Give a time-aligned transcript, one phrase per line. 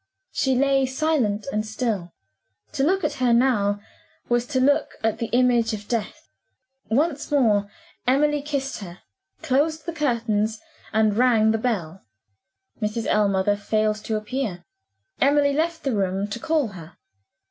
[0.31, 2.11] She lay silent and still.
[2.71, 3.79] To look at her now
[4.29, 6.27] was to look at the image of death.
[6.89, 7.69] Once more,
[8.07, 9.01] Emily kissed her
[9.43, 10.59] closed the curtains
[10.91, 12.01] and rang the bell.
[12.81, 13.05] Mrs.
[13.05, 14.65] Ellmother failed to appear.
[15.19, 16.97] Emily left the room to call her.